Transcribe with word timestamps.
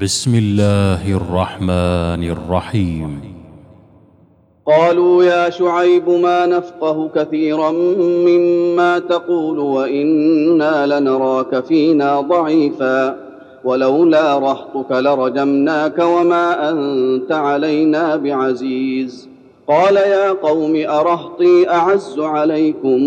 بسم 0.00 0.34
الله 0.34 1.16
الرحمن 1.16 2.24
الرحيم. 2.30 3.20
قالوا 4.66 5.24
يا 5.24 5.50
شعيب 5.50 6.08
ما 6.08 6.46
نفقه 6.46 7.10
كثيرا 7.14 7.70
مما 8.00 8.98
تقول 8.98 9.58
وإنا 9.58 10.86
لنراك 10.86 11.64
فينا 11.64 12.20
ضعيفا. 12.20 13.16
ولولا 13.64 14.38
رهطك 14.38 14.90
لرجمناك 14.90 15.98
وما 15.98 16.70
أنت 16.70 17.32
علينا 17.32 18.16
بعزيز. 18.16 19.28
قال 19.68 19.96
يا 19.96 20.32
قوم 20.32 20.76
أرهطي 20.76 21.68
أعز 21.68 22.18
عليكم 22.18 22.98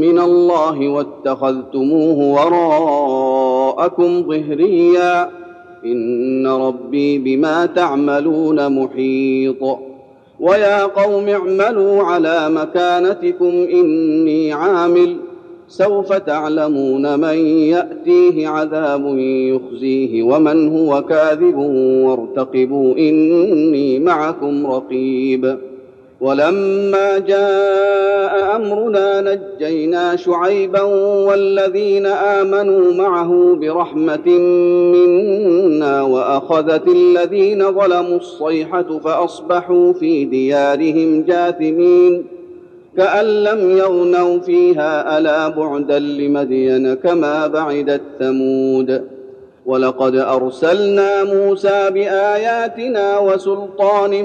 من 0.00 0.18
الله 0.18 0.88
واتخذتموه 0.88 2.18
وراءكم 2.34 4.22
ظهريا. 4.22 5.41
إن 5.84 6.46
ربي 6.46 7.18
بما 7.18 7.66
تعملون 7.66 8.82
محيط. 8.82 9.62
ويا 10.40 10.84
قوم 10.84 11.28
اعملوا 11.28 12.02
على 12.02 12.50
مكانتكم 12.50 13.66
إني 13.72 14.52
عامل. 14.52 15.16
سوف 15.68 16.12
تعلمون 16.12 17.20
من 17.20 17.36
يأتيه 17.46 18.48
عذاب 18.48 19.18
يخزيه 19.18 20.22
ومن 20.22 20.68
هو 20.68 21.02
كاذب 21.02 21.56
وارتقبوا 22.04 22.94
إني 22.94 23.98
معكم 23.98 24.66
رقيب. 24.66 25.58
ولما 26.22 27.18
جاء 27.18 28.56
أمرنا 28.56 29.20
نجينا 29.20 30.16
شعيبا 30.16 30.82
والذين 31.26 32.06
آمنوا 32.06 32.92
معه 32.92 33.56
برحمة 33.60 34.28
منا 34.92 36.02
وأخذت 36.02 36.88
الذين 36.88 37.72
ظلموا 37.72 38.16
الصيحة 38.16 38.98
فأصبحوا 38.98 39.92
في 39.92 40.24
ديارهم 40.24 41.22
جاثمين 41.22 42.24
كأن 42.96 43.24
لم 43.24 43.76
يغنوا 43.76 44.38
فيها 44.38 45.18
ألا 45.18 45.48
بعدا 45.48 45.98
لمدين 45.98 46.94
كما 46.94 47.46
بعدت 47.46 48.02
ثمود 48.18 49.02
ولقد 49.66 50.16
أرسلنا 50.16 51.24
موسى 51.24 51.90
بآياتنا 51.90 53.18
وسلطان 53.18 54.24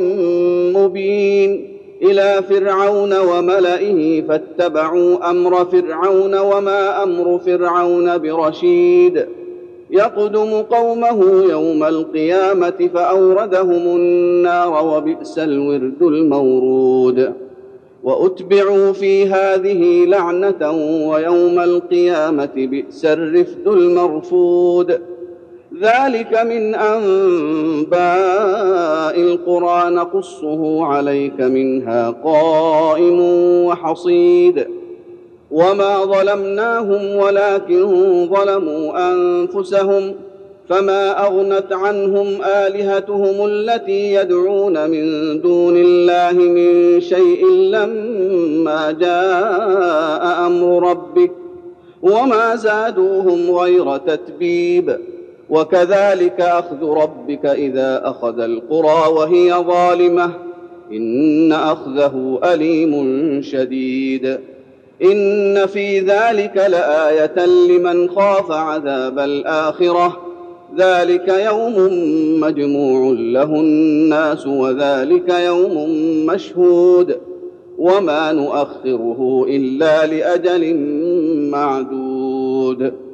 مبين 0.74 1.77
إلى 2.02 2.44
فرعون 2.50 3.14
وملئه 3.20 4.22
فاتبعوا 4.22 5.30
أمر 5.30 5.66
فرعون 5.66 6.38
وما 6.38 7.04
أمر 7.04 7.40
فرعون 7.40 8.18
برشيد. 8.18 9.26
يقدم 9.92 10.62
قومه 10.62 11.44
يوم 11.50 11.84
القيامة 11.84 12.90
فأوردهم 12.94 13.72
النار 13.72 14.86
وبئس 14.86 15.40
الورد 15.40 16.02
المورود. 16.02 17.34
وأتبعوا 18.04 18.92
في 18.92 19.28
هذه 19.28 20.06
لعنة 20.06 20.72
ويوم 21.08 21.60
القيامة 21.60 22.50
بئس 22.56 23.06
الرفد 23.06 23.68
المرفود. 23.68 25.00
ذلك 25.82 26.40
من 26.46 26.76
أنباء 26.76 27.98
القرى 29.22 29.90
نقصه 29.90 30.86
عليك 30.86 31.42
منها 31.42 32.16
قائم 32.24 33.20
وحصيد. 33.66 34.68
وما 35.52 36.06
ظلمناهم 36.06 37.16
ولكن 37.16 37.88
ظلموا 38.30 39.12
أنفسهم 39.14 40.16
فما 40.70 41.28
أغنت 41.28 41.74
عنهم 41.74 42.28
آلهتهم 42.44 43.46
التي 43.46 44.14
يدعون 44.14 44.90
من 44.90 45.42
دون 45.42 45.78
الله 45.78 46.34
من 46.34 47.02
شيء 47.02 47.48
لما 47.50 48.92
جاء 48.92 50.48
أمر 50.48 50.90
ربك. 50.90 51.32
وما 52.02 52.56
زادوهم 52.56 53.52
غير 53.52 53.98
تتبيب. 53.98 54.98
وكذلك 55.50 56.42
أخذ 56.42 56.84
ربك 56.84 57.46
إذا 57.46 58.02
أخذ 58.06 58.40
القرى 58.40 59.14
وهي 59.14 59.54
ظالمة. 59.54 60.32
إن 60.92 61.52
أخذه 61.52 62.40
أليم 62.44 63.42
شديد. 63.42 64.38
إن 65.04 65.66
في 65.66 66.00
ذلك 66.00 66.58
لآية 66.58 67.46
لمن 67.46 68.10
خاف 68.10 68.52
عذاب 68.52 69.20
الآخرة. 69.20 70.22
ذلك 70.78 71.28
يوم 71.28 71.74
مجموع 72.40 73.16
له 73.20 73.44
الناس 73.44 74.48
وذلك 74.48 75.30
يوم 75.30 75.90
مشهود. 76.26 77.18
وما 77.78 78.32
نؤخره 78.32 79.46
إلا 79.50 80.06
لأجل 80.06 80.76
معدود. 81.52 83.07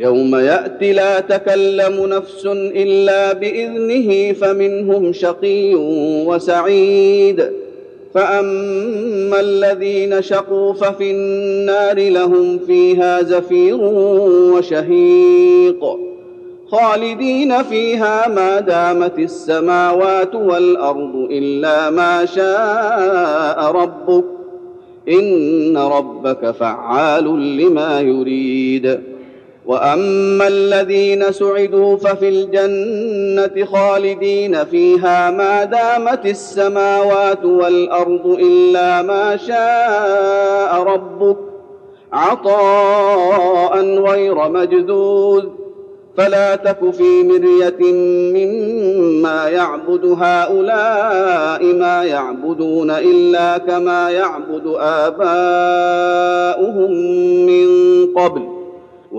يوم 0.00 0.36
يات 0.36 0.82
لا 0.82 1.20
تكلم 1.20 2.06
نفس 2.06 2.46
إلا 2.54 3.32
بإذنه 3.32 4.32
فمنهم 4.32 5.12
شقي 5.12 5.74
وسعيد. 6.26 7.50
فأما 8.14 9.40
الذين 9.40 10.22
شقوا 10.22 10.72
ففي 10.72 11.10
النار 11.10 12.08
لهم 12.08 12.58
فيها 12.58 13.22
زفير 13.22 13.78
وشهيق. 14.54 15.84
خالدين 16.68 17.62
فيها 17.62 18.28
ما 18.28 18.60
دامت 18.60 19.18
السماوات 19.18 20.34
والأرض 20.34 21.28
إلا 21.30 21.90
ما 21.90 22.24
شاء 22.24 23.72
ربك. 23.72 24.24
إن 25.08 25.76
ربك 25.76 26.50
فعال 26.50 27.56
لما 27.56 28.00
يريد. 28.00 29.09
واما 29.66 30.48
الذين 30.48 31.32
سعدوا 31.32 31.96
ففي 31.96 32.28
الجنه 32.28 33.64
خالدين 33.64 34.64
فيها 34.64 35.30
ما 35.30 35.64
دامت 35.64 36.26
السماوات 36.26 37.44
والارض 37.44 38.26
الا 38.26 39.02
ما 39.02 39.36
شاء 39.36 40.82
ربك 40.82 41.36
عطاء 42.12 43.84
غير 43.84 44.48
مجذوذ 44.48 45.44
فلا 46.16 46.56
تك 46.56 46.90
في 46.90 47.22
مريه 47.22 47.92
مما 48.34 49.48
يعبد 49.48 50.16
هؤلاء 50.20 51.64
ما 51.64 52.04
يعبدون 52.04 52.90
الا 52.90 53.58
كما 53.58 54.10
يعبد 54.10 54.62
اباؤهم 54.80 56.90
من 57.46 57.66
قبل 58.14 58.49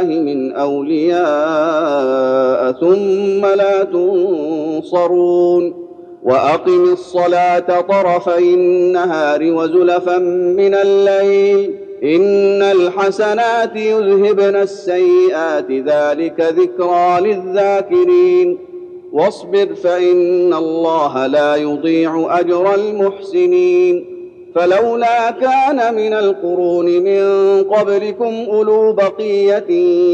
الله 0.00 0.20
من 0.20 0.52
أولياء 0.52 1.18
ثم 2.72 3.46
لا 3.46 3.84
تنصرون 3.84 5.74
وأقم 6.22 6.84
الصلاة 6.92 7.80
طرفي 7.80 8.54
النهار 8.54 9.52
وزلفا 9.52 10.18
من 10.58 10.74
الليل 10.74 11.74
إن 12.04 12.62
الحسنات 12.62 13.76
يذهبن 13.76 14.56
السيئات 14.56 15.70
ذلك 15.70 16.40
ذكرى 16.40 17.20
للذاكرين 17.20 18.58
واصبر 19.12 19.74
فإن 19.74 20.54
الله 20.54 21.26
لا 21.26 21.56
يضيع 21.56 22.40
أجر 22.40 22.74
المحسنين 22.74 24.17
فلولا 24.54 25.30
كان 25.30 25.94
من 25.94 26.12
القرون 26.12 26.86
من 26.86 27.22
قبلكم 27.64 28.46
أولو 28.50 28.92
بقية 28.92 29.70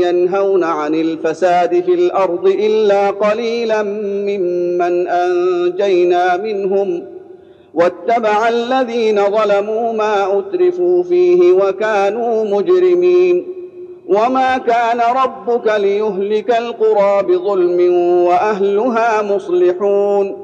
ينهون 0.07 0.65
عن 0.65 0.95
الفساد 0.95 1.85
في 1.85 1.95
الأرض 1.95 2.47
إلا 2.47 3.11
قليلا 3.11 3.83
ممن 3.83 5.09
أنجينا 5.09 6.37
منهم 6.37 7.05
واتبع 7.75 8.49
الذين 8.49 9.21
ظلموا 9.25 9.93
ما 9.93 10.39
أترفوا 10.39 11.03
فيه 11.03 11.53
وكانوا 11.53 12.45
مجرمين 12.45 13.47
وما 14.09 14.59
كان 14.59 15.01
ربك 15.17 15.73
ليهلك 15.81 16.59
القرى 16.59 17.23
بظلم 17.23 17.95
وأهلها 18.27 19.23
مصلحون 19.23 20.44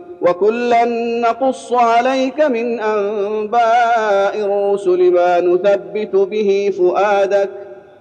وكلا 0.21 0.85
نقص 1.21 1.73
عليك 1.73 2.41
من 2.41 2.79
انباء 2.79 4.37
الرسل 4.37 5.11
ما 5.11 5.39
نثبت 5.39 6.15
به 6.15 6.73
فؤادك 6.77 7.49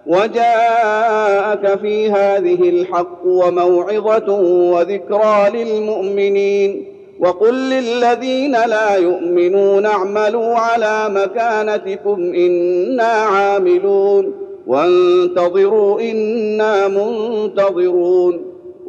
وجاءك 0.06 1.78
في 1.81 2.11
هذه 2.11 2.69
الحق 2.69 3.25
وموعظه 3.25 4.32
وذكرى 4.72 5.50
للمؤمنين 5.55 6.84
وقل 7.20 7.55
للذين 7.55 8.52
لا 8.52 8.96
يؤمنون 8.96 9.87
اعملوا 9.87 10.55
على 10.55 11.08
مكانتكم 11.11 12.34
أنا 12.34 13.05
عاملون 13.05 14.34
وانتظروا 14.66 16.00
أنا 16.00 16.88
منتظرون 16.88 18.50